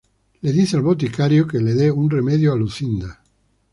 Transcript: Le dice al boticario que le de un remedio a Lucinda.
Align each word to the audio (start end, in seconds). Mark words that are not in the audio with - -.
Le 0.41 0.51
dice 0.51 0.77
al 0.77 0.81
boticario 0.81 1.45
que 1.45 1.59
le 1.59 1.75
de 1.75 1.91
un 1.91 2.09
remedio 2.09 2.53
a 2.53 2.55
Lucinda. 2.55 3.19